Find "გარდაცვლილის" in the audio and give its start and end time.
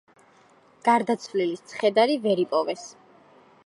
0.87-1.63